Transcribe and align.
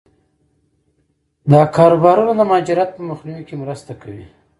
دا 1.51 1.61
کاروبارونه 1.75 2.31
د 2.35 2.41
مهاجرت 2.49 2.89
په 2.93 3.01
مخنیوي 3.09 3.43
کې 3.47 3.55
مرسته 3.63 3.91
کوي. 4.01 4.25